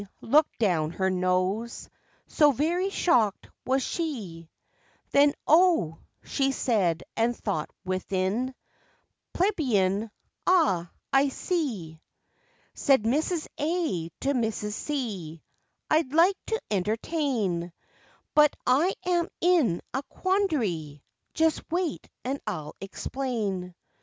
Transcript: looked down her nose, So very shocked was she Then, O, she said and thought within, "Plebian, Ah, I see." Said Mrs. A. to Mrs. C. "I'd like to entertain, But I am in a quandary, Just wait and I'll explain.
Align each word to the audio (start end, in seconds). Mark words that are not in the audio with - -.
looked 0.21 0.57
down 0.57 0.89
her 0.89 1.11
nose, 1.11 1.87
So 2.25 2.51
very 2.51 2.89
shocked 2.89 3.47
was 3.67 3.83
she 3.83 4.49
Then, 5.11 5.35
O, 5.45 5.99
she 6.23 6.51
said 6.51 7.03
and 7.15 7.37
thought 7.37 7.69
within, 7.85 8.55
"Plebian, 9.31 10.09
Ah, 10.47 10.89
I 11.13 11.29
see." 11.29 12.01
Said 12.73 13.03
Mrs. 13.03 13.47
A. 13.59 14.09
to 14.21 14.33
Mrs. 14.33 14.73
C. 14.73 15.43
"I'd 15.87 16.13
like 16.15 16.37
to 16.47 16.59
entertain, 16.71 17.71
But 18.33 18.55
I 18.65 18.95
am 19.05 19.27
in 19.39 19.83
a 19.93 20.01
quandary, 20.09 21.03
Just 21.35 21.61
wait 21.69 22.09
and 22.25 22.41
I'll 22.47 22.75
explain. 22.81 23.75